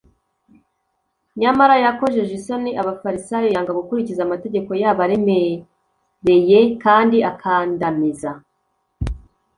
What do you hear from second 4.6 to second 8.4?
yabo aremereye kandi akandamiza.